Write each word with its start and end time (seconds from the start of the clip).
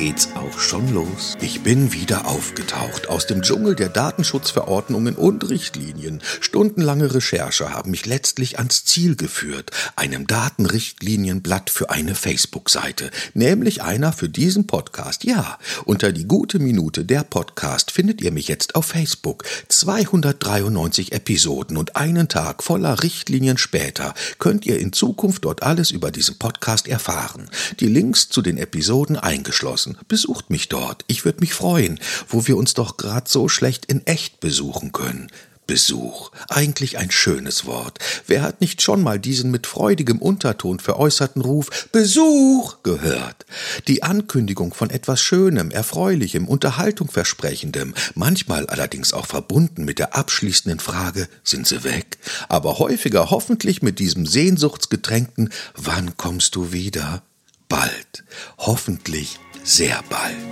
geht's 0.00 0.30
auch 0.34 0.58
schon 0.58 0.94
los. 0.94 1.36
Ich 1.42 1.60
bin 1.60 1.92
wieder 1.92 2.26
aufgetaucht 2.26 3.10
aus 3.10 3.26
dem 3.26 3.42
Dschungel 3.42 3.74
der 3.74 3.90
Datenschutzverordnungen 3.90 5.14
und 5.14 5.50
Richtlinien. 5.50 6.22
Stundenlange 6.40 7.12
Recherche 7.12 7.68
haben 7.68 7.90
mich 7.90 8.06
letztlich 8.06 8.56
ans 8.58 8.86
Ziel 8.86 9.14
geführt, 9.14 9.72
einem 9.96 10.26
Datenrichtlinienblatt 10.26 11.68
für 11.68 11.90
eine 11.90 12.14
Facebook-Seite, 12.14 13.10
nämlich 13.34 13.82
einer 13.82 14.14
für 14.14 14.30
diesen 14.30 14.66
Podcast. 14.66 15.24
Ja, 15.24 15.58
unter 15.84 16.12
die 16.12 16.24
gute 16.24 16.60
Minute 16.60 17.04
der 17.04 17.22
Podcast 17.22 17.90
findet 17.90 18.22
ihr 18.22 18.32
mich 18.32 18.48
jetzt 18.48 18.76
auf 18.76 18.86
Facebook. 18.86 19.44
293 19.68 21.12
Episoden 21.12 21.76
und 21.76 21.96
einen 21.96 22.28
Tag 22.28 22.62
voller 22.62 23.02
Richtlinien 23.02 23.58
später 23.58 24.14
könnt 24.38 24.64
ihr 24.64 24.78
in 24.78 24.94
Zukunft 24.94 25.44
dort 25.44 25.62
alles 25.62 25.90
über 25.90 26.10
diesen 26.10 26.38
Podcast 26.38 26.88
erfahren. 26.88 27.50
Die 27.80 27.86
Links 27.86 28.30
zu 28.30 28.40
den 28.40 28.56
Episoden 28.56 29.18
eingeschlossen 29.18 29.89
draußen. 29.90 30.08
Besucht 30.08 30.50
mich 30.50 30.68
dort. 30.68 31.04
Ich 31.06 31.24
würde 31.24 31.40
mich 31.40 31.54
freuen, 31.54 31.98
wo 32.28 32.46
wir 32.46 32.56
uns 32.56 32.74
doch 32.74 32.96
grad 32.96 33.28
so 33.28 33.48
schlecht 33.48 33.86
in 33.86 34.06
echt 34.06 34.40
besuchen 34.40 34.92
können. 34.92 35.30
Besuch. 35.66 36.32
Eigentlich 36.48 36.98
ein 36.98 37.12
schönes 37.12 37.64
Wort. 37.64 38.00
Wer 38.26 38.42
hat 38.42 38.60
nicht 38.60 38.82
schon 38.82 39.04
mal 39.04 39.20
diesen 39.20 39.52
mit 39.52 39.68
freudigem 39.68 40.18
Unterton 40.18 40.80
veräußerten 40.80 41.40
Ruf 41.40 41.88
Besuch 41.92 42.82
gehört? 42.82 43.46
Die 43.86 44.02
Ankündigung 44.02 44.74
von 44.74 44.90
etwas 44.90 45.20
Schönem, 45.20 45.70
Erfreulichem, 45.70 46.48
Unterhaltungversprechendem, 46.48 47.94
manchmal 48.16 48.66
allerdings 48.66 49.12
auch 49.12 49.26
verbunden 49.26 49.84
mit 49.84 50.00
der 50.00 50.16
abschließenden 50.16 50.80
Frage, 50.80 51.28
sind 51.44 51.68
sie 51.68 51.84
weg? 51.84 52.18
Aber 52.48 52.80
häufiger 52.80 53.30
hoffentlich 53.30 53.80
mit 53.80 54.00
diesem 54.00 54.26
sehnsuchtsgetränkten 54.26 55.50
Wann 55.76 56.16
kommst 56.16 56.56
du 56.56 56.72
wieder? 56.72 57.22
Bald. 57.70 58.24
Hoffentlich 58.58 59.38
sehr 59.62 60.02
bald. 60.10 60.49